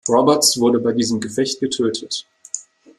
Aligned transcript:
Roberts 0.09 0.59
wurde 0.59 0.79
bei 0.79 0.93
diesem 0.93 1.19
Gefecht 1.19 1.59
getötet. 1.59 2.25